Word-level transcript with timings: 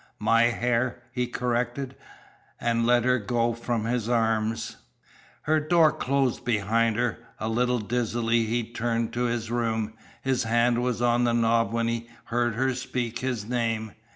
"My 0.17 0.45
hair," 0.45 1.03
he 1.11 1.27
corrected, 1.27 1.95
and 2.59 2.87
let 2.87 3.03
her 3.03 3.19
go 3.19 3.53
from 3.53 3.85
his 3.85 4.09
arms. 4.09 4.77
Her 5.43 5.59
door 5.59 5.91
closed 5.91 6.43
behind 6.43 6.95
her. 6.95 7.19
A 7.39 7.47
little 7.47 7.77
dizzily 7.77 8.45
he 8.45 8.63
turned 8.63 9.13
to 9.13 9.25
his 9.25 9.51
room. 9.51 9.93
His 10.23 10.45
hand 10.45 10.81
was 10.81 11.03
on 11.03 11.23
the 11.23 11.33
knob 11.35 11.71
when 11.71 11.87
he 11.87 12.09
heard 12.23 12.55
her 12.55 12.73
speak 12.73 13.19
his 13.19 13.45
name. 13.45 13.91